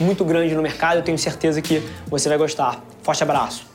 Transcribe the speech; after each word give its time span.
muito 0.00 0.24
grande 0.24 0.54
no 0.54 0.62
mercado. 0.62 0.98
Eu 0.98 1.02
tenho 1.02 1.18
certeza 1.18 1.60
que 1.60 1.82
você 2.06 2.28
vai 2.28 2.38
gostar. 2.38 2.82
Forte 3.02 3.22
abraço. 3.22 3.68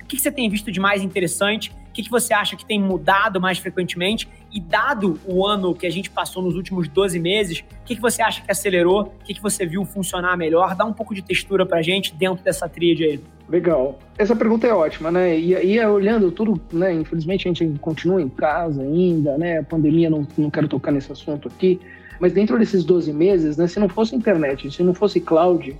O 0.00 0.06
que 0.06 0.18
você 0.18 0.30
tem 0.30 0.48
visto 0.48 0.70
de 0.70 0.80
mais 0.80 1.02
interessante? 1.02 1.72
O 1.90 1.92
que 1.92 2.08
você 2.08 2.32
acha 2.32 2.56
que 2.56 2.64
tem 2.64 2.80
mudado 2.80 3.40
mais 3.40 3.58
frequentemente? 3.58 4.28
E 4.52 4.60
dado 4.60 5.20
o 5.26 5.46
ano 5.46 5.74
que 5.74 5.86
a 5.86 5.90
gente 5.90 6.10
passou 6.10 6.42
nos 6.42 6.54
últimos 6.54 6.88
12 6.88 7.18
meses, 7.18 7.60
o 7.60 7.84
que 7.84 8.00
você 8.00 8.22
acha 8.22 8.42
que 8.42 8.50
acelerou? 8.50 9.12
O 9.20 9.24
que 9.24 9.40
você 9.40 9.66
viu 9.66 9.84
funcionar 9.84 10.36
melhor? 10.36 10.74
Dá 10.74 10.84
um 10.84 10.92
pouco 10.92 11.14
de 11.14 11.22
textura 11.22 11.66
pra 11.66 11.82
gente 11.82 12.14
dentro 12.14 12.44
dessa 12.44 12.68
tríade 12.68 13.04
aí. 13.04 13.20
Legal. 13.48 13.98
Essa 14.16 14.36
pergunta 14.36 14.66
é 14.66 14.72
ótima, 14.72 15.10
né? 15.10 15.36
E, 15.36 15.52
e 15.52 15.84
olhando 15.84 16.30
tudo, 16.30 16.60
né? 16.72 16.92
Infelizmente 16.92 17.48
a 17.48 17.52
gente 17.52 17.78
continua 17.80 18.22
em 18.22 18.28
casa 18.28 18.82
ainda, 18.82 19.36
né? 19.36 19.58
A 19.58 19.64
pandemia, 19.64 20.08
não, 20.08 20.26
não 20.38 20.48
quero 20.48 20.68
tocar 20.68 20.92
nesse 20.92 21.10
assunto 21.10 21.48
aqui. 21.48 21.80
Mas 22.20 22.32
dentro 22.32 22.58
desses 22.58 22.84
12 22.84 23.12
meses, 23.12 23.56
né, 23.56 23.66
se 23.66 23.80
não 23.80 23.88
fosse 23.88 24.14
internet, 24.14 24.70
se 24.70 24.82
não 24.82 24.92
fosse 24.92 25.20
cloud, 25.20 25.76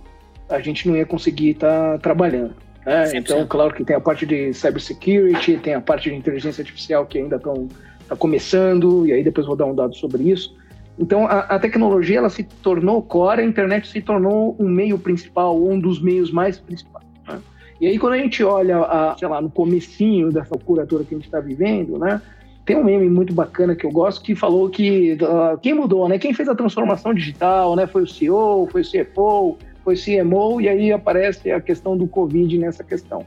a 0.48 0.58
gente 0.58 0.88
não 0.88 0.96
ia 0.96 1.04
conseguir 1.04 1.50
estar 1.50 1.92
tá 1.92 1.98
trabalhando. 1.98 2.54
Né? 2.84 3.12
Então, 3.14 3.46
claro 3.46 3.74
que 3.74 3.84
tem 3.84 3.94
a 3.94 4.00
parte 4.00 4.24
de 4.24 4.52
cybersecurity, 4.54 5.58
tem 5.58 5.74
a 5.74 5.80
parte 5.80 6.08
de 6.08 6.16
inteligência 6.16 6.62
artificial 6.62 7.04
que 7.04 7.18
ainda 7.18 7.36
estão 7.36 7.68
tá 8.08 8.16
começando, 8.16 9.06
e 9.06 9.12
aí 9.12 9.22
depois 9.22 9.46
vou 9.46 9.54
dar 9.54 9.66
um 9.66 9.74
dado 9.74 9.94
sobre 9.94 10.30
isso. 10.30 10.56
Então, 10.98 11.26
a, 11.26 11.40
a, 11.40 11.58
tecnologia 11.58 12.18
ela 12.18 12.28
se 12.28 12.42
tornou 12.42 13.02
core, 13.02 13.40
a 13.40 13.44
internet 13.44 13.88
se 13.88 14.00
tornou 14.00 14.56
um 14.58 14.68
meio 14.68 14.98
principal, 14.98 15.62
um 15.62 15.78
dos 15.78 16.00
meios 16.02 16.30
mais 16.30 16.58
principais. 16.58 17.06
Né? 17.26 17.38
E 17.80 17.86
aí, 17.86 17.98
quando 17.98 18.14
a 18.14 18.18
gente 18.18 18.42
olha, 18.42 18.78
a, 18.78 19.16
sei 19.18 19.28
lá, 19.28 19.40
no 19.40 19.50
comecinho 19.50 20.30
dessa 20.30 20.58
curatura 20.58 21.04
que 21.04 21.14
a 21.14 21.16
gente 21.16 21.26
está 21.26 21.40
vivendo, 21.40 21.98
né? 21.98 22.20
Tem 22.70 22.78
um 22.78 22.84
meme 22.84 23.10
muito 23.10 23.34
bacana 23.34 23.74
que 23.74 23.84
eu 23.84 23.90
gosto 23.90 24.22
que 24.22 24.32
falou 24.32 24.70
que 24.70 25.14
uh, 25.14 25.58
quem 25.58 25.74
mudou, 25.74 26.08
né? 26.08 26.20
Quem 26.20 26.32
fez 26.32 26.48
a 26.48 26.54
transformação 26.54 27.12
digital, 27.12 27.74
né? 27.74 27.84
Foi 27.84 28.04
o 28.04 28.06
CEO, 28.06 28.68
foi 28.70 28.82
o 28.82 28.84
CFO, 28.84 29.58
foi 29.82 29.94
o 29.96 29.98
CMO, 29.98 30.60
e 30.60 30.68
aí 30.68 30.92
aparece 30.92 31.50
a 31.50 31.60
questão 31.60 31.96
do 31.96 32.06
Covid 32.06 32.56
nessa 32.58 32.84
questão. 32.84 33.26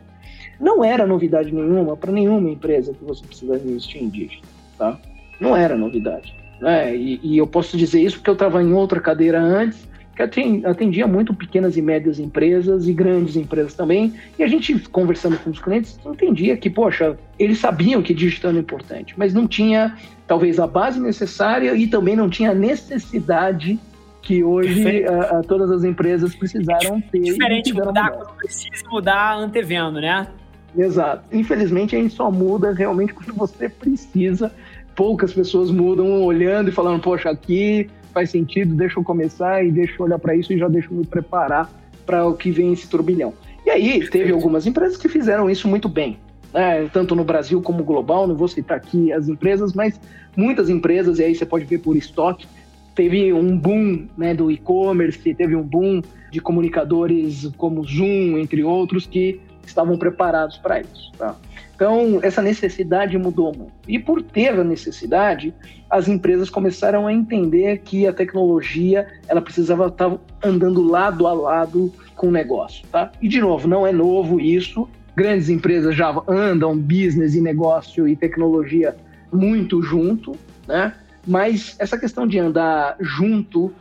Não 0.62 0.82
era 0.82 1.06
novidade 1.06 1.54
nenhuma 1.54 1.98
para 1.98 2.10
nenhuma 2.10 2.50
empresa 2.50 2.94
que 2.94 3.04
você 3.04 3.22
precisa 3.26 3.58
investir 3.58 4.02
em 4.02 4.08
digital, 4.08 4.50
tá? 4.78 4.98
Não 5.42 5.54
era 5.54 5.76
novidade. 5.76 6.34
Né? 6.62 6.96
E, 6.96 7.20
e 7.22 7.38
eu 7.38 7.46
posso 7.46 7.76
dizer 7.76 8.02
isso 8.02 8.20
porque 8.20 8.30
eu 8.30 8.36
estava 8.36 8.64
em 8.64 8.72
outra 8.72 9.02
cadeira 9.02 9.42
antes 9.42 9.86
que 10.16 10.22
atendia 10.22 11.08
muito 11.08 11.34
pequenas 11.34 11.76
e 11.76 11.82
médias 11.82 12.20
empresas 12.20 12.88
e 12.88 12.94
grandes 12.94 13.36
empresas 13.36 13.74
também. 13.74 14.14
E 14.38 14.44
a 14.44 14.48
gente, 14.48 14.78
conversando 14.90 15.38
com 15.40 15.50
os 15.50 15.60
clientes, 15.60 16.00
entendia 16.06 16.56
que, 16.56 16.70
poxa, 16.70 17.18
eles 17.40 17.58
sabiam 17.58 18.02
que 18.02 18.14
digital 18.14 18.52
era 18.52 18.60
importante, 18.60 19.16
mas 19.18 19.34
não 19.34 19.48
tinha, 19.48 19.98
talvez, 20.28 20.60
a 20.60 20.68
base 20.68 21.00
necessária 21.00 21.76
e 21.76 21.88
também 21.88 22.16
não 22.16 22.30
tinha 22.30 22.52
a 22.52 22.56
necessidade 22.56 23.80
que 24.22 24.44
hoje 24.44 25.06
a, 25.06 25.40
a, 25.40 25.42
todas 25.42 25.70
as 25.70 25.84
empresas 25.84 26.34
precisaram 26.36 27.02
ter. 27.02 27.20
Diferente 27.20 27.74
mudar 27.74 28.12
quando 28.12 28.34
precisa 28.38 28.84
mudar 28.90 29.36
antevendo, 29.36 30.00
né? 30.00 30.28
Exato. 30.78 31.24
Infelizmente, 31.32 31.96
a 31.96 32.00
gente 32.00 32.14
só 32.14 32.32
muda 32.32 32.72
realmente 32.72 33.14
quando 33.14 33.34
você 33.36 33.68
precisa. 33.68 34.52
Poucas 34.96 35.34
pessoas 35.34 35.72
mudam 35.72 36.24
olhando 36.24 36.70
e 36.70 36.72
falando, 36.72 37.02
poxa, 37.02 37.30
aqui 37.30 37.90
faz 38.14 38.30
sentido, 38.30 38.76
deixa 38.76 39.00
eu 39.00 39.04
começar 39.04 39.66
e 39.66 39.72
deixa 39.72 39.96
eu 40.00 40.06
olhar 40.06 40.20
para 40.20 40.36
isso 40.36 40.54
e 40.54 40.58
já 40.58 40.68
deixa 40.68 40.90
eu 40.92 40.98
me 40.98 41.06
preparar 41.06 41.70
para 42.06 42.26
o 42.26 42.36
que 42.36 42.52
vem 42.52 42.72
esse 42.72 42.88
turbilhão. 42.88 43.34
E 43.66 43.70
aí 43.70 44.08
teve 44.10 44.32
algumas 44.32 44.68
empresas 44.68 44.98
que 44.98 45.08
fizeram 45.08 45.50
isso 45.50 45.68
muito 45.68 45.88
bem, 45.88 46.18
né? 46.54 46.90
tanto 46.92 47.16
no 47.16 47.24
Brasil 47.24 47.62
como 47.62 47.84
global, 47.84 48.28
não 48.28 48.36
vou 48.36 48.48
citar 48.48 48.78
aqui 48.78 49.12
as 49.12 49.28
empresas, 49.28 49.74
mas 49.74 50.00
muitas 50.36 50.70
empresas, 50.70 51.20
e 51.20 51.24
aí 51.24 51.36
você 51.36 51.46
pode 51.46 51.66
ver 51.66 51.80
por 51.80 51.96
estoque, 51.96 52.46
teve 52.94 53.34
um 53.34 53.58
boom 53.58 54.08
né, 54.18 54.34
do 54.34 54.52
e-commerce, 54.52 55.34
teve 55.34 55.56
um 55.56 55.64
boom 55.64 56.02
de 56.32 56.40
comunicadores 56.40 57.50
como 57.58 57.84
Zoom, 57.84 58.38
entre 58.38 58.64
outros, 58.64 59.06
que 59.06 59.40
estavam 59.66 59.98
preparados 59.98 60.58
para 60.58 60.82
isso. 60.82 61.12
Tá? 61.18 61.36
Então, 61.76 62.20
essa 62.22 62.42
necessidade 62.42 63.18
mudou 63.18 63.54
muito. 63.56 63.74
E 63.88 63.98
por 63.98 64.22
ter 64.22 64.60
a 64.60 64.64
necessidade, 64.64 65.54
as 65.90 66.08
empresas 66.08 66.50
começaram 66.50 67.08
a 67.08 67.14
entender 67.14 67.80
que 67.80 68.08
a 68.08 68.14
tecnologia 68.14 69.08
ela 69.28 69.42
precisava 69.42 69.88
estar 69.88 70.16
andando 70.44 70.84
lado 70.84 71.28
a 71.28 71.34
lado 71.34 71.92
com 72.16 72.28
o 72.28 72.32
negócio. 72.32 72.86
Tá? 72.92 73.12
E, 73.22 73.28
de 73.28 73.42
novo, 73.42 73.68
não 73.68 73.86
é 73.86 73.92
novo 73.92 74.40
isso. 74.40 74.88
Grandes 75.16 75.50
empresas 75.50 75.96
já 75.96 76.16
andam 76.28 76.78
business 76.78 77.36
e 77.36 77.42
negócio 77.42 78.08
e 78.08 78.16
tecnologia 78.16 78.96
muito 79.32 79.82
junto, 79.82 80.36
né? 80.68 80.94
Mas 81.26 81.76
essa 81.80 81.98
questão 81.98 82.28
de 82.28 82.38
andar 82.38 82.96
junto 83.00 83.74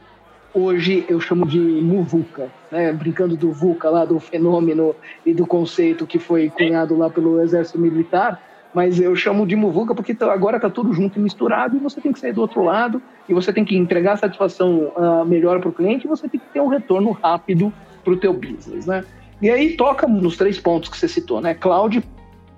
hoje 0.55 1.05
eu 1.09 1.21
chamo 1.21 1.47
de 1.47 1.59
muvuca, 1.59 2.51
né? 2.71 2.93
brincando 2.93 3.37
do 3.37 3.53
VUCA 3.53 3.89
lá, 3.89 4.05
do 4.05 4.21
fenômeno 4.21 4.95
e 5.25 5.33
do 5.33 5.47
conceito 5.47 6.07
que 6.07 6.19
foi 6.19 6.51
cunhado 6.51 6.97
lá 6.97 7.09
pelo 7.09 7.41
Exército 7.41 7.79
Militar, 7.79 8.41
mas 8.75 9.01
eu 9.01 9.15
chamo 9.17 9.47
de 9.47 9.57
muvuca 9.57 9.95
porque 9.95 10.15
tá, 10.15 10.33
agora 10.33 10.57
está 10.57 10.71
tudo 10.71 10.93
junto 10.93 11.19
e 11.19 11.23
misturado 11.23 11.77
e 11.77 11.81
você 11.81 12.01
tem 12.01 12.13
que 12.13 12.19
sair 12.19 12.33
do 12.33 12.41
outro 12.41 12.63
lado 12.63 13.03
e 13.29 13.35
você 13.35 13.53
tem 13.53 13.65
que 13.65 13.77
entregar 13.77 14.17
satisfação 14.17 14.93
uh, 14.97 15.25
melhor 15.25 15.61
para 15.61 15.69
o 15.69 15.73
cliente 15.73 16.07
e 16.07 16.09
você 16.09 16.29
tem 16.29 16.41
que 16.41 16.47
ter 16.53 16.61
um 16.61 16.69
retorno 16.69 17.11
rápido 17.13 17.73
para 18.03 18.13
o 18.13 18.17
teu 18.17 18.33
business, 18.33 18.87
né? 18.87 19.05
E 19.41 19.51
aí 19.51 19.77
toca 19.77 20.07
nos 20.07 20.37
três 20.37 20.59
pontos 20.59 20.89
que 20.89 20.97
você 20.97 21.09
citou, 21.09 21.41
né? 21.41 21.55
Cloud, 21.55 22.03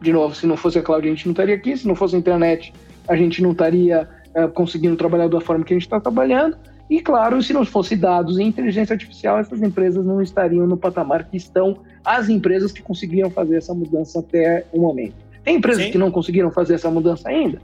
de 0.00 0.12
novo, 0.12 0.34
se 0.34 0.46
não 0.46 0.56
fosse 0.56 0.78
a 0.78 0.82
cloud 0.82 1.06
a 1.06 1.10
gente 1.10 1.26
não 1.26 1.32
estaria 1.32 1.54
aqui, 1.54 1.76
se 1.76 1.86
não 1.86 1.94
fosse 1.94 2.14
a 2.14 2.18
internet 2.18 2.72
a 3.06 3.16
gente 3.16 3.42
não 3.42 3.52
estaria 3.52 4.08
uh, 4.36 4.48
conseguindo 4.50 4.96
trabalhar 4.96 5.28
da 5.28 5.40
forma 5.40 5.64
que 5.64 5.74
a 5.74 5.76
gente 5.76 5.86
está 5.86 6.00
trabalhando 6.00 6.56
e 6.88 7.00
claro, 7.00 7.42
se 7.42 7.52
não 7.52 7.64
fosse 7.64 7.96
dados 7.96 8.38
e 8.38 8.42
inteligência 8.42 8.92
artificial, 8.92 9.38
essas 9.38 9.62
empresas 9.62 10.04
não 10.04 10.20
estariam 10.20 10.66
no 10.66 10.76
patamar 10.76 11.24
que 11.24 11.36
estão 11.36 11.78
as 12.04 12.28
empresas 12.28 12.72
que 12.72 12.82
conseguiram 12.82 13.30
fazer 13.30 13.56
essa 13.56 13.72
mudança 13.72 14.20
até 14.20 14.66
o 14.72 14.80
momento. 14.80 15.14
Tem 15.42 15.56
empresas 15.56 15.84
Sim. 15.84 15.92
que 15.92 15.98
não 15.98 16.10
conseguiram 16.10 16.50
fazer 16.50 16.74
essa 16.74 16.90
mudança 16.90 17.28
ainda? 17.28 17.60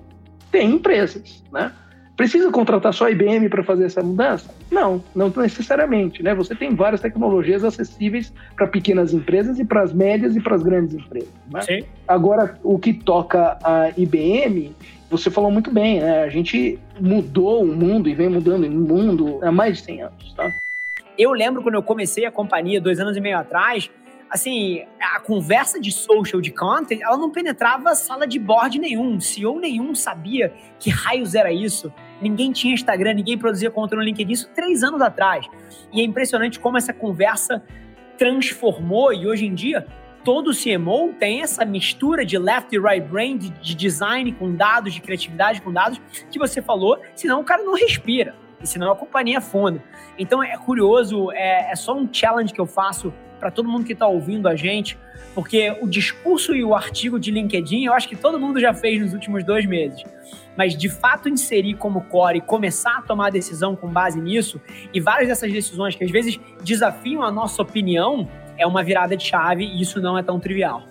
Tem 0.51 0.71
empresas, 0.71 1.43
né? 1.53 1.73
Precisa 2.21 2.51
contratar 2.51 2.93
só 2.93 3.07
a 3.07 3.11
IBM 3.11 3.49
para 3.49 3.65
fazer 3.65 3.87
essa 3.87 4.03
mudança? 4.03 4.55
Não, 4.71 5.03
não 5.15 5.33
necessariamente, 5.35 6.23
né? 6.23 6.35
Você 6.35 6.55
tem 6.55 6.75
várias 6.75 7.01
tecnologias 7.01 7.65
acessíveis 7.65 8.31
para 8.55 8.67
pequenas 8.67 9.15
empresas 9.15 9.59
e 9.59 9.65
para 9.65 9.81
as 9.81 9.91
médias 9.91 10.37
e 10.37 10.41
para 10.41 10.55
as 10.55 10.63
grandes 10.63 10.93
empresas. 10.97 11.31
Né? 11.51 11.63
Sim. 11.63 11.81
Agora, 12.07 12.59
o 12.63 12.79
que 12.79 12.93
toca 12.93 13.57
a 13.65 13.91
IBM 13.97 14.77
você 15.09 15.31
falou 15.31 15.51
muito 15.51 15.73
bem, 15.73 16.01
né? 16.01 16.23
A 16.23 16.29
gente 16.29 16.79
mudou 17.01 17.63
o 17.63 17.67
mundo 17.67 18.07
e 18.07 18.15
vem 18.15 18.29
mudando 18.29 18.67
o 18.67 18.71
mundo 18.71 19.41
há 19.43 19.51
mais 19.51 19.79
de 19.79 19.85
100 19.85 20.03
anos, 20.03 20.35
tá? 20.35 20.53
Eu 21.17 21.33
lembro 21.33 21.63
quando 21.63 21.77
eu 21.77 21.83
comecei 21.83 22.27
a 22.27 22.31
companhia 22.31 22.83
dois 22.83 23.01
anos 23.01 23.17
e 23.17 23.21
meio 23.21 23.39
atrás, 23.39 23.91
assim, 24.29 24.85
a 25.01 25.19
conversa 25.21 25.81
de 25.81 25.91
social, 25.91 26.41
de 26.41 26.51
content, 26.51 27.01
ela 27.01 27.17
não 27.17 27.31
penetrava 27.31 27.95
sala 27.95 28.27
de 28.27 28.39
board 28.39 28.79
nenhum. 28.79 29.19
CEO 29.19 29.59
nenhum 29.59 29.95
sabia 29.95 30.53
que 30.79 30.91
raios 30.91 31.35
era 31.35 31.51
isso. 31.51 31.91
Ninguém 32.21 32.53
tinha 32.53 32.75
Instagram, 32.75 33.15
ninguém 33.15 33.39
produzia 33.39 33.71
conteúdo 33.71 34.01
no 34.01 34.05
LinkedIn, 34.05 34.33
isso 34.33 34.51
três 34.55 34.83
anos 34.83 35.01
atrás. 35.01 35.47
E 35.93 36.01
é 36.01 36.05
impressionante 36.05 36.59
como 36.59 36.77
essa 36.77 36.93
conversa 36.93 37.63
transformou 38.19 39.13
e 39.13 39.27
hoje 39.27 39.47
em 39.47 39.55
dia 39.55 39.87
todo 40.25 40.53
CMO 40.53 41.15
tem 41.19 41.41
essa 41.41 41.65
mistura 41.65 42.25
de 42.25 42.37
left 42.39 42.75
e 42.75 42.79
right 42.79 43.07
brain, 43.07 43.39
de, 43.39 43.49
de, 43.49 43.75
design 43.75 44.31
com 44.33 44.55
dados, 44.55 44.93
de 44.93 45.01
criatividade 45.01 45.63
com 45.63 45.73
dados, 45.73 46.01
que 46.31 46.39
você 46.39 46.61
falou, 46.61 47.01
senão 47.15 47.41
o 47.41 47.45
cara 47.45 47.63
não 47.63 47.75
respira, 47.75 48.35
e 48.63 48.67
senão 48.67 48.93
a 48.93 48.97
companhia 48.97 49.39
afunda. 49.39 49.83
Então 50.19 50.43
é 50.43 50.57
curioso, 50.59 51.31
é, 51.33 51.73
é 51.73 51.77
só 51.77 51.97
um 51.97 52.09
challenge 52.13 52.53
que 52.53 52.61
eu 52.61 52.67
faço 52.67 53.13
para 53.39 53.51
todo 53.51 53.69
mundo 53.69 53.85
que 53.87 53.95
está 53.95 54.07
ouvindo 54.07 54.47
a 54.47 54.55
gente, 54.55 54.99
porque 55.35 55.75
o 55.81 55.89
discurso 55.89 56.55
e 56.55 56.63
o 56.63 56.75
artigo 56.75 57.19
de 57.19 57.31
LinkedIn 57.31 57.87
eu 57.87 57.95
acho 57.95 58.09
que 58.09 58.17
todo 58.17 58.39
mundo 58.39 58.61
já 58.61 58.75
fez 58.75 59.01
nos 59.01 59.15
últimos 59.15 59.43
dois 59.43 59.65
meses. 59.65 60.05
Mas 60.61 60.77
de 60.77 60.91
fato 60.91 61.27
inserir 61.27 61.73
como 61.73 62.03
core 62.03 62.37
e 62.37 62.41
começar 62.43 62.99
a 62.99 63.01
tomar 63.01 63.31
decisão 63.31 63.75
com 63.75 63.89
base 63.89 64.21
nisso, 64.21 64.61
e 64.93 65.01
várias 65.01 65.27
dessas 65.27 65.51
decisões 65.51 65.95
que 65.95 66.05
às 66.05 66.11
vezes 66.11 66.39
desafiam 66.63 67.23
a 67.23 67.33
nossa 67.33 67.63
opinião, 67.63 68.29
é 68.59 68.67
uma 68.67 68.85
virada 68.85 69.17
de 69.17 69.25
chave 69.25 69.65
e 69.65 69.81
isso 69.81 70.03
não 70.03 70.19
é 70.19 70.23
tão 70.23 70.39
trivial. 70.39 70.83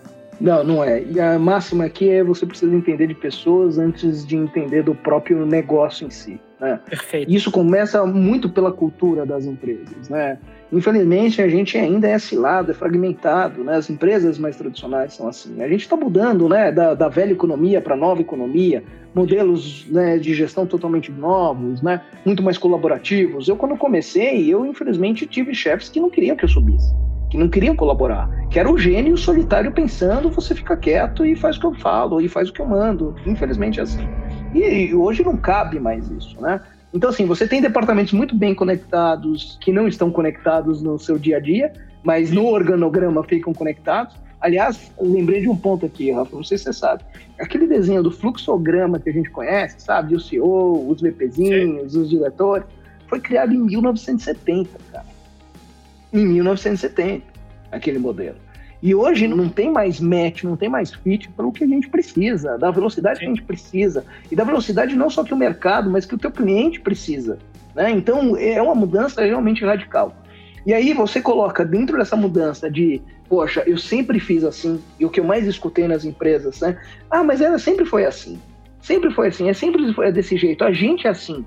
Não, 0.42 0.63
não 0.63 0.83
é. 0.83 1.04
E 1.04 1.19
a 1.19 1.38
máxima 1.38 1.86
aqui 1.86 2.10
é 2.10 2.24
você 2.24 2.48
precisa 2.48 2.75
entender 2.75 3.06
de 3.06 3.13
pessoas 3.13 3.77
antes 3.77 4.25
de 4.25 4.36
entender 4.36 4.81
do 4.81 4.95
próprio 4.95 5.45
negócio 5.45 6.07
em 6.07 6.10
si. 6.10 6.42
Né? 6.59 6.79
Perfeito. 6.85 7.31
Isso 7.31 7.51
começa 7.51 8.06
muito 8.06 8.50
pela 8.50 8.71
cultura 8.71 9.25
das 9.25 9.45
empresas, 9.45 10.09
né? 10.09 10.38
Infelizmente, 10.71 11.41
a 11.41 11.47
gente 11.47 11.77
ainda 11.77 12.07
é 12.07 12.19
cilado, 12.19 12.71
é 12.71 12.73
fragmentado, 12.73 13.63
né? 13.63 13.75
As 13.75 13.89
empresas 13.89 14.38
mais 14.38 14.56
tradicionais 14.56 15.13
são 15.13 15.27
assim. 15.27 15.61
A 15.63 15.67
gente 15.67 15.81
está 15.81 15.95
mudando, 15.95 16.50
né, 16.50 16.71
da, 16.71 16.94
da 16.94 17.07
velha 17.07 17.31
economia 17.31 17.81
para 17.81 17.95
a 17.95 17.97
nova 17.97 18.21
economia, 18.21 18.83
modelos 19.15 19.88
né, 19.89 20.17
de 20.17 20.33
gestão 20.33 20.65
totalmente 20.65 21.11
novos, 21.11 21.81
né, 21.81 22.01
muito 22.25 22.44
mais 22.44 22.57
colaborativos. 22.57 23.47
Eu, 23.47 23.56
quando 23.56 23.75
comecei, 23.77 24.47
eu, 24.47 24.65
infelizmente, 24.65 25.25
tive 25.25 25.53
chefes 25.56 25.89
que 25.89 26.00
não 26.00 26.09
queriam 26.09 26.35
que 26.35 26.45
eu 26.45 26.50
subisse, 26.50 26.94
que 27.29 27.38
não 27.38 27.50
queriam 27.50 27.75
colaborar, 27.75 28.29
que 28.50 28.59
era 28.59 28.71
o 28.71 28.77
gênio 28.77 29.17
solitário 29.17 29.71
pensando, 29.71 30.29
você 30.29 30.53
fica 30.53 30.77
quieto 30.77 31.25
e 31.25 31.35
faz 31.35 31.57
o 31.57 31.59
que 31.59 31.65
eu 31.65 31.73
falo, 31.73 32.21
e 32.21 32.27
faz 32.27 32.50
o 32.50 32.53
que 32.53 32.61
eu 32.61 32.67
mando. 32.67 33.15
Infelizmente, 33.25 33.79
é 33.79 33.83
assim. 33.83 34.07
E 34.54 34.94
hoje 34.94 35.24
não 35.24 35.38
cabe 35.38 35.80
mais 35.80 36.10
isso, 36.10 36.40
né? 36.42 36.62
Então, 36.94 37.10
assim, 37.10 37.25
você 37.25 37.48
tem 37.48 37.62
departamentos 37.62 38.13
muito 38.13 38.36
bem 38.36 38.56
conectados 38.56 39.57
que 39.62 39.72
não 39.72 39.88
estão 39.88 40.12
conectados 40.12 40.81
no 40.81 40.98
seu 40.98 41.19
dia 41.19 41.38
a 41.38 41.40
dia, 41.40 41.72
mas 42.04 42.31
no 42.31 42.48
organograma 42.48 43.24
ficam 43.24 43.54
conectados. 43.54 44.16
Aliás, 44.42 44.92
lembrei 45.00 45.42
de 45.42 45.50
um 45.50 45.56
ponto 45.56 45.86
aqui, 45.86 46.12
Rafa, 46.12 46.36
não 46.36 46.44
sei 46.44 46.57
se 46.57 46.63
você 46.66 46.74
sabe. 46.74 47.04
Aquele 47.40 47.68
desenho 47.68 48.01
do 48.01 48.10
fluxograma 48.10 49.00
que 49.00 49.10
a 49.10 49.13
gente 49.13 49.30
conhece, 49.30 49.81
sabe? 49.81 50.16
O 50.16 50.19
CEO, 50.19 50.90
os 50.90 51.02
VPzinhos, 51.02 51.94
Sim. 51.94 52.00
os 52.00 52.10
diretores, 52.10 52.66
foi 53.07 53.19
criado 53.19 53.54
em 53.54 53.57
1970, 53.57 54.69
cara. 54.92 55.06
Em 56.12 56.25
1970, 56.25 57.24
aquele 57.72 58.00
modelo. 58.00 58.38
E 58.81 58.96
hoje 58.96 59.28
não 59.28 59.50
tem 59.50 59.72
mais 59.72 60.00
match, 60.00 60.44
não 60.44 60.56
tem 60.56 60.70
mais 60.70 60.94
fit 60.94 61.30
para 61.30 61.46
o 61.46 61.52
que 61.52 61.64
a 61.64 61.68
gente 61.68 61.90
precisa, 61.90 62.58
da 62.58 62.72
velocidade 62.72 63.20
que 63.20 63.26
a 63.26 63.30
gente 63.30 63.44
precisa. 63.44 64.06
E 64.31 64.36
da 64.36 64.44
velocidade 64.44 64.96
não 64.96 65.10
só 65.10 65.24
que 65.24 65.34
o 65.34 65.38
mercado, 65.38 65.90
mas 65.90 66.06
que 66.06 66.16
o 66.16 66.18
teu 66.18 66.31
cliente 66.31 66.80
precisa. 66.80 67.38
Né? 67.76 67.92
Então 67.92 68.38
é 68.38 68.62
uma 68.62 68.76
mudança 68.76 69.22
realmente 69.22 69.66
radical. 69.66 70.16
E 70.66 70.74
aí 70.74 70.94
você 70.94 71.22
coloca 71.22 71.66
dentro 71.66 71.98
dessa 71.98 72.16
mudança 72.16 72.70
de, 72.70 73.02
poxa, 73.28 73.64
eu 73.66 73.78
sempre 73.78 74.20
fiz 74.20 74.44
assim, 74.44 74.81
e 75.00 75.06
o 75.06 75.10
que 75.10 75.20
eu 75.20 75.24
mais 75.24 75.48
escutei 75.48 75.88
nas 75.88 76.06
empresas, 76.06 76.60
né? 76.62 76.78
Ah, 77.10 77.24
mas 77.24 77.42
ela 77.42 77.58
sempre 77.58 77.86
foi 77.86 78.06
assim. 78.06 78.40
Sempre 78.81 79.12
foi 79.12 79.28
assim, 79.28 79.50
é 79.50 79.54
sempre 79.54 79.94
foi 79.94 80.12
desse 80.12 80.38
jeito. 80.38 80.64
A 80.64 80.72
gente 80.72 81.06
é 81.06 81.10
assim. 81.10 81.46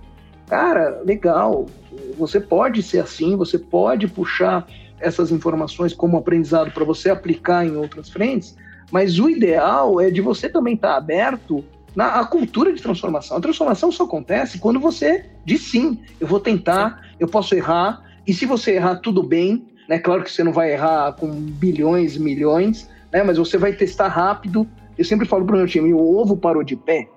Cara, 0.48 1.00
legal. 1.04 1.66
Você 2.18 2.40
pode 2.40 2.82
ser 2.82 3.00
assim, 3.00 3.36
você 3.36 3.58
pode 3.58 4.06
puxar 4.06 4.66
essas 5.02 5.30
informações 5.30 5.92
como 5.92 6.16
aprendizado 6.16 6.70
para 6.70 6.84
você 6.84 7.10
aplicar 7.10 7.66
em 7.66 7.76
outras 7.76 8.08
frentes, 8.08 8.56
mas 8.90 9.18
o 9.18 9.28
ideal 9.28 10.00
é 10.00 10.10
de 10.10 10.20
você 10.20 10.48
também 10.48 10.74
estar 10.74 10.92
tá 10.92 10.96
aberto 10.96 11.64
na 11.94 12.20
a 12.20 12.24
cultura 12.24 12.72
de 12.72 12.80
transformação. 12.80 13.36
A 13.36 13.40
transformação 13.40 13.92
só 13.92 14.04
acontece 14.04 14.58
quando 14.58 14.80
você 14.80 15.26
diz 15.44 15.62
sim, 15.62 16.00
eu 16.20 16.26
vou 16.26 16.40
tentar, 16.40 17.02
eu 17.18 17.28
posso 17.28 17.54
errar, 17.54 18.02
e 18.26 18.32
se 18.32 18.46
você 18.46 18.72
errar, 18.76 18.96
tudo 18.96 19.22
bem, 19.22 19.66
né? 19.88 19.98
Claro 19.98 20.22
que 20.22 20.30
você 20.30 20.44
não 20.44 20.52
vai 20.52 20.72
errar 20.72 21.12
com 21.14 21.28
bilhões, 21.30 22.16
milhões, 22.16 22.88
né? 23.12 23.22
Mas 23.22 23.36
você 23.36 23.58
vai 23.58 23.72
testar 23.72 24.08
rápido. 24.08 24.66
Eu 24.96 25.04
sempre 25.04 25.26
falo 25.26 25.44
para 25.44 25.54
o 25.54 25.58
meu 25.58 25.66
time, 25.66 25.92
o 25.92 26.16
ovo 26.16 26.36
parou 26.36 26.62
de 26.62 26.76
pé, 26.76 27.08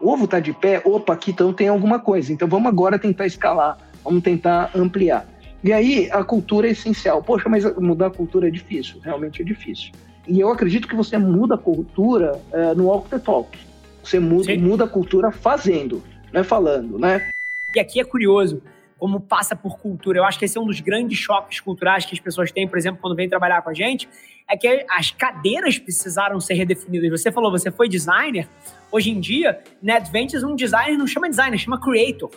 o 0.00 0.08
ovo 0.08 0.24
está 0.24 0.40
de 0.40 0.52
pé, 0.52 0.80
opa, 0.84 1.12
aqui 1.12 1.32
então 1.32 1.52
tem 1.52 1.68
alguma 1.68 1.98
coisa. 1.98 2.32
Então 2.32 2.48
vamos 2.48 2.68
agora 2.68 2.98
tentar 2.98 3.26
escalar, 3.26 3.76
vamos 4.04 4.22
tentar 4.22 4.70
ampliar. 4.74 5.26
E 5.62 5.72
aí 5.72 6.08
a 6.10 6.22
cultura 6.22 6.68
é 6.68 6.70
essencial. 6.70 7.22
Poxa, 7.22 7.48
mas 7.48 7.64
mudar 7.76 8.06
a 8.06 8.10
cultura 8.10 8.48
é 8.48 8.50
difícil, 8.50 8.96
realmente 9.02 9.42
é 9.42 9.44
difícil. 9.44 9.92
E 10.26 10.38
eu 10.40 10.50
acredito 10.50 10.86
que 10.86 10.94
você 10.94 11.16
muda 11.16 11.54
a 11.54 11.58
cultura 11.58 12.40
é, 12.52 12.74
no 12.74 12.86
walk 12.86 13.08
the 13.08 13.18
talk. 13.18 13.58
Você 14.02 14.18
muda, 14.18 14.54
muda 14.56 14.84
a 14.84 14.88
cultura 14.88 15.30
fazendo, 15.30 16.02
não 16.32 16.40
é 16.40 16.44
falando, 16.44 16.98
né? 16.98 17.30
E 17.74 17.80
aqui 17.80 18.00
é 18.00 18.04
curioso 18.04 18.62
como 18.98 19.20
passa 19.20 19.54
por 19.54 19.78
cultura. 19.78 20.18
Eu 20.18 20.24
acho 20.24 20.38
que 20.38 20.44
esse 20.44 20.58
é 20.58 20.60
um 20.60 20.66
dos 20.66 20.80
grandes 20.80 21.18
choques 21.18 21.60
culturais 21.60 22.04
que 22.04 22.14
as 22.14 22.20
pessoas 22.20 22.50
têm, 22.50 22.66
por 22.66 22.76
exemplo, 22.76 23.00
quando 23.00 23.14
vêm 23.14 23.28
trabalhar 23.28 23.62
com 23.62 23.70
a 23.70 23.74
gente, 23.74 24.08
é 24.48 24.56
que 24.56 24.84
as 24.90 25.10
cadeiras 25.10 25.78
precisaram 25.78 26.40
ser 26.40 26.54
redefinidas. 26.54 27.08
Você 27.20 27.30
falou, 27.30 27.50
você 27.50 27.70
foi 27.70 27.88
designer. 27.88 28.48
Hoje 28.90 29.10
em 29.10 29.20
dia, 29.20 29.60
na 29.80 29.96
Adventures, 29.96 30.42
um 30.42 30.56
designer 30.56 30.98
não 30.98 31.06
chama 31.06 31.28
designer, 31.28 31.58
chama 31.58 31.80
creator. 31.80 32.30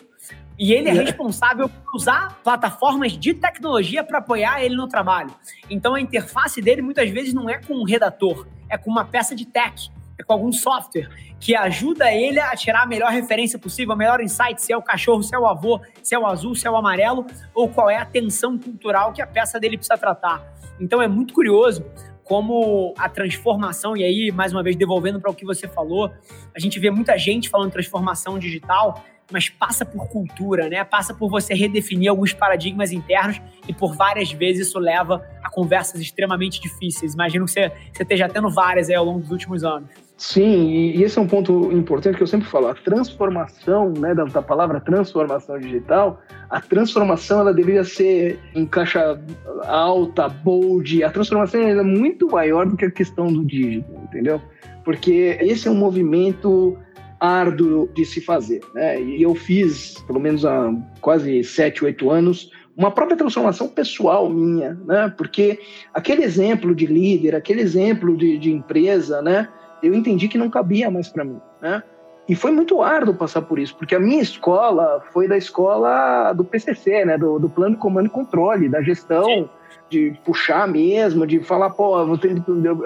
E 0.60 0.74
ele 0.74 0.90
é 0.90 0.94
responsável 0.94 1.68
por 1.68 1.96
usar 1.96 2.40
plataformas 2.44 3.18
de 3.18 3.34
tecnologia 3.34 4.04
para 4.04 4.20
apoiar 4.20 4.64
ele 4.64 4.76
no 4.76 4.88
trabalho. 4.88 5.34
Então 5.70 5.96
a 5.96 6.02
interface 6.02 6.62
dele 6.62 6.84
muitas 6.84 7.10
vezes 7.10 7.34
não 7.34 7.50
é 7.50 7.58
com 7.58 7.74
um 7.74 7.84
redator, 7.84 8.46
é 8.70 8.78
com 8.78 8.92
uma 8.92 9.04
peça 9.04 9.36
de 9.36 9.46
tech, 9.46 9.90
é 9.90 10.01
com 10.24 10.34
algum 10.34 10.52
software 10.52 11.10
que 11.40 11.56
ajuda 11.56 12.14
ele 12.14 12.40
a 12.40 12.56
tirar 12.56 12.84
a 12.84 12.86
melhor 12.86 13.12
referência 13.12 13.58
possível, 13.58 13.94
a 13.94 13.96
melhor 13.96 14.22
insight, 14.22 14.62
se 14.62 14.72
é 14.72 14.78
o 14.78 14.82
cachorro, 14.82 15.24
se 15.24 15.36
é 15.36 15.40
o 15.40 15.48
avô, 15.48 15.82
se 16.04 16.14
é 16.14 16.20
o 16.20 16.26
azul, 16.26 16.54
se 16.54 16.68
é 16.68 16.72
o 16.72 16.76
amarelo, 16.76 17.26
ou 17.54 17.68
qual 17.68 17.90
é 17.90 17.98
a 17.98 18.06
tensão 18.06 18.58
cultural 18.58 19.12
que 19.12 19.22
a 19.22 19.28
peça 19.28 19.60
dele 19.60 19.78
precisa 19.78 19.98
tratar. 19.98 20.44
Então 20.80 21.02
é 21.02 21.08
muito 21.08 21.34
curioso 21.34 21.84
como 22.24 22.94
a 22.98 23.10
transformação, 23.10 23.98
e 23.98 24.04
aí, 24.04 24.32
mais 24.32 24.54
uma 24.54 24.64
vez, 24.64 24.76
devolvendo 24.76 25.20
para 25.20 25.30
o 25.30 25.34
que 25.34 25.44
você 25.44 25.68
falou, 25.68 26.12
a 26.56 26.60
gente 26.60 26.80
vê 26.80 26.90
muita 26.90 27.18
gente 27.18 27.50
falando 27.50 27.72
transformação 27.72 28.40
digital, 28.40 29.04
mas 29.32 29.50
passa 29.50 29.86
por 29.86 30.08
cultura, 30.08 30.70
né? 30.70 30.84
Passa 30.84 31.14
por 31.14 31.30
você 31.30 31.54
redefinir 31.54 32.10
alguns 32.10 32.34
paradigmas 32.34 32.92
internos 32.92 33.42
e 33.68 33.74
por 33.74 33.96
várias 33.96 34.32
vezes 34.32 34.68
isso 34.68 34.80
leva 34.80 35.26
a 35.42 35.50
conversas 35.50 36.00
extremamente 36.02 36.62
difíceis. 36.62 37.14
Imagino 37.14 37.46
que 37.46 37.52
você, 37.52 37.72
você 37.92 38.04
esteja 38.04 38.30
tendo 38.30 38.50
várias 38.50 38.90
aí 38.90 38.96
ao 38.96 39.06
longo 39.06 39.20
dos 39.20 39.32
últimos 39.32 39.64
anos. 39.64 39.90
Sim, 40.22 40.70
e 40.70 41.04
esse 41.04 41.18
é 41.18 41.22
um 41.22 41.26
ponto 41.26 41.72
importante 41.72 42.16
que 42.16 42.22
eu 42.22 42.28
sempre 42.28 42.48
falo. 42.48 42.68
A 42.68 42.76
transformação, 42.76 43.92
né, 43.98 44.14
da, 44.14 44.24
da 44.26 44.40
palavra 44.40 44.80
transformação 44.80 45.58
digital, 45.58 46.22
a 46.48 46.62
transformação 46.62 47.40
ela 47.40 47.52
deveria 47.52 47.84
ser 47.84 48.38
em 48.54 48.68
caixa 48.68 49.20
alta, 49.66 50.30
bold. 50.30 51.04
A 51.04 51.10
transformação 51.10 51.60
é 51.60 51.82
muito 51.82 52.30
maior 52.30 52.68
do 52.68 52.78
que 52.78 52.86
a 52.86 52.92
questão 52.92 53.34
do 53.34 53.44
dígito, 53.44 53.92
entendeu? 54.04 54.40
Porque 54.86 55.40
esse 55.42 55.68
é 55.68 55.72
um 55.72 55.76
movimento 55.76 56.78
árduo 57.20 57.90
de 57.96 58.06
se 58.06 58.22
fazer. 58.22 58.62
Né? 58.76 59.02
E 59.02 59.24
eu 59.24 59.34
fiz, 59.34 60.00
pelo 60.06 60.20
menos 60.20 60.46
há 60.46 60.72
quase 61.02 61.44
sete, 61.44 61.84
oito 61.84 62.12
anos, 62.12 62.52
uma 62.78 62.92
própria 62.92 63.18
transformação 63.18 63.68
pessoal 63.68 64.30
minha, 64.30 64.78
né? 64.86 65.12
Porque 65.18 65.60
aquele 65.92 66.24
exemplo 66.24 66.76
de 66.76 66.86
líder, 66.86 67.36
aquele 67.36 67.62
exemplo 67.62 68.16
de, 68.16 68.38
de 68.38 68.52
empresa, 68.52 69.20
né? 69.20 69.50
Eu 69.82 69.94
entendi 69.94 70.28
que 70.28 70.38
não 70.38 70.50
cabia 70.50 70.90
mais 70.92 71.08
para 71.10 71.24
mim, 71.24 71.40
né? 71.62 71.84
E 72.30 72.36
foi 72.36 72.52
muito 72.52 72.82
árduo 72.82 73.16
passar 73.16 73.42
por 73.42 73.60
isso, 73.60 73.76
porque 73.76 73.96
a 73.96 74.00
minha 74.00 74.22
escola 74.22 75.04
foi 75.12 75.28
da 75.28 75.38
escola 75.38 76.32
do 76.34 76.44
PCC, 76.44 77.04
né? 77.04 77.18
Do, 77.18 77.40
do 77.40 77.50
Plano 77.50 77.76
de 77.76 77.82
Comando 77.82 78.06
e 78.08 78.10
Controle, 78.10 78.70
da 78.70 78.82
gestão, 78.82 79.26
Sim. 79.26 79.50
de 79.90 80.18
puxar 80.24 80.68
mesmo, 80.68 81.26
de 81.26 81.40
falar, 81.40 81.72
pô, 81.72 82.18
ter 82.18 82.36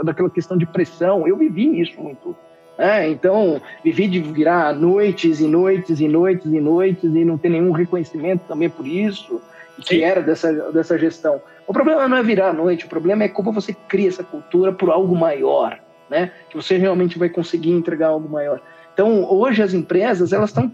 daquela 0.03 0.29
questão 0.29 0.57
de 0.57 0.65
pressão. 0.65 1.27
Eu 1.27 1.37
vivi 1.37 1.81
isso 1.81 2.01
muito 2.01 2.35
é, 2.77 3.07
então, 3.07 3.61
vivi 3.83 4.07
de 4.07 4.19
virar 4.19 4.73
noites 4.73 5.39
e 5.39 5.47
noites 5.47 5.99
e 5.99 6.07
noites 6.07 6.45
e 6.51 6.59
noites 6.59 7.03
e 7.03 7.23
não 7.23 7.37
ter 7.37 7.49
nenhum 7.49 7.71
reconhecimento 7.71 8.41
também 8.47 8.69
por 8.69 8.85
isso, 8.85 9.41
que 9.77 9.95
Sim. 9.95 10.03
era 10.03 10.21
dessa, 10.21 10.51
dessa 10.71 10.97
gestão. 10.97 11.41
O 11.65 11.73
problema 11.73 12.07
não 12.07 12.17
é 12.17 12.23
virar 12.23 12.49
a 12.49 12.53
noite, 12.53 12.85
o 12.85 12.89
problema 12.89 13.23
é 13.23 13.29
como 13.29 13.51
você 13.51 13.73
cria 13.87 14.09
essa 14.09 14.23
cultura 14.23 14.73
por 14.73 14.89
algo 14.89 15.15
maior, 15.15 15.79
né? 16.09 16.31
Que 16.49 16.55
você 16.55 16.77
realmente 16.77 17.17
vai 17.17 17.29
conseguir 17.29 17.71
entregar 17.71 18.07
algo 18.07 18.29
maior. 18.29 18.61
Então, 18.93 19.25
hoje 19.29 19.61
as 19.61 19.73
empresas, 19.73 20.31
elas 20.31 20.49
estão, 20.49 20.71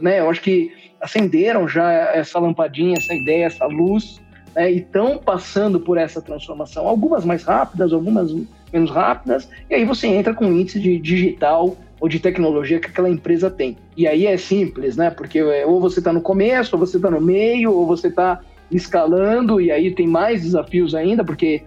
né? 0.00 0.20
Eu 0.20 0.30
acho 0.30 0.40
que 0.40 0.72
acenderam 1.00 1.66
já 1.66 1.90
essa 1.90 2.38
lampadinha, 2.38 2.94
essa 2.96 3.14
ideia, 3.14 3.46
essa 3.46 3.66
luz, 3.66 4.20
né, 4.54 4.72
e 4.72 4.78
estão 4.78 5.18
passando 5.18 5.80
por 5.80 5.98
essa 5.98 6.20
transformação. 6.20 6.86
Algumas 6.86 7.24
mais 7.24 7.42
rápidas, 7.42 7.92
algumas 7.92 8.32
menos 8.72 8.90
rápidas, 8.90 9.48
e 9.68 9.74
aí 9.74 9.84
você 9.84 10.06
entra 10.06 10.32
com 10.32 10.46
o 10.46 10.52
índice 10.52 10.78
de 10.78 10.98
digital 10.98 11.76
ou 12.00 12.08
de 12.08 12.18
tecnologia 12.18 12.80
que 12.80 12.88
aquela 12.88 13.10
empresa 13.10 13.50
tem. 13.50 13.76
E 13.96 14.06
aí 14.06 14.26
é 14.26 14.36
simples, 14.36 14.96
né? 14.96 15.10
Porque 15.10 15.38
é, 15.38 15.66
ou 15.66 15.80
você 15.80 15.98
está 15.98 16.12
no 16.12 16.20
começo, 16.20 16.74
ou 16.74 16.80
você 16.80 16.96
está 16.96 17.10
no 17.10 17.20
meio, 17.20 17.72
ou 17.72 17.86
você 17.86 18.08
está 18.08 18.40
escalando, 18.70 19.60
e 19.60 19.70
aí 19.70 19.94
tem 19.94 20.06
mais 20.06 20.42
desafios 20.42 20.94
ainda, 20.94 21.22
porque 21.22 21.62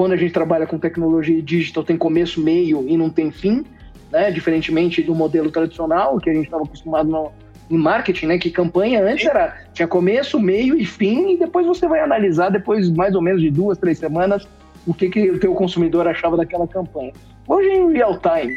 quando 0.00 0.12
a 0.12 0.16
gente 0.16 0.32
trabalha 0.32 0.66
com 0.66 0.78
tecnologia 0.78 1.42
digital 1.42 1.84
tem 1.84 1.94
começo, 1.94 2.40
meio 2.40 2.88
e 2.88 2.96
não 2.96 3.10
tem 3.10 3.30
fim, 3.30 3.62
né? 4.10 4.30
Diferentemente 4.30 5.02
do 5.02 5.14
modelo 5.14 5.50
tradicional 5.50 6.16
que 6.16 6.30
a 6.30 6.32
gente 6.32 6.46
estava 6.46 6.62
acostumado 6.62 7.10
no, 7.10 7.30
em 7.70 7.76
marketing, 7.76 8.24
né? 8.28 8.38
Que 8.38 8.50
campanha 8.50 9.04
antes 9.04 9.26
era 9.26 9.54
tinha 9.74 9.86
começo, 9.86 10.40
meio 10.40 10.74
e 10.74 10.86
fim, 10.86 11.34
e 11.34 11.36
depois 11.36 11.66
você 11.66 11.86
vai 11.86 12.00
analisar 12.00 12.48
depois 12.48 12.88
mais 12.88 13.14
ou 13.14 13.20
menos 13.20 13.42
de 13.42 13.50
duas, 13.50 13.76
três 13.76 13.98
semanas 13.98 14.48
o 14.86 14.94
que, 14.94 15.10
que 15.10 15.30
o 15.32 15.38
teu 15.38 15.52
consumidor 15.52 16.08
achava 16.08 16.34
daquela 16.34 16.66
campanha. 16.66 17.12
Hoje 17.46 17.68
em 17.68 17.92
real 17.92 18.18
time. 18.18 18.56